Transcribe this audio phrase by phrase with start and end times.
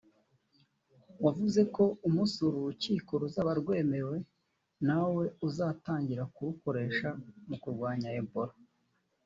[1.25, 4.17] wavuze ko umunsi uru rukingo ruzaba rwemewe
[4.87, 7.09] na wo uzatangira kurukoresha
[7.49, 8.53] mu kurwanya Ebola